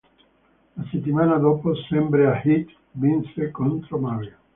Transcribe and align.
La 0.77 0.83
settimana 0.89 1.37
dopo, 1.37 1.75
sempre 1.87 2.25
a 2.25 2.33
Heat, 2.43 2.69
vince 2.93 3.51
contro 3.51 3.99
Maven. 3.99 4.35